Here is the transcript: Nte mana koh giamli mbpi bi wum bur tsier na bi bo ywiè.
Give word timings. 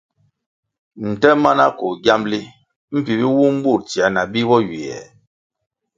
Nte 1.07 1.29
mana 1.43 1.65
koh 1.77 1.95
giamli 2.03 2.39
mbpi 2.93 3.13
bi 3.19 3.25
wum 3.37 3.55
bur 3.63 3.79
tsier 3.87 4.11
na 4.13 4.21
bi 4.31 4.41
bo 4.49 4.57
ywiè. 4.67 4.99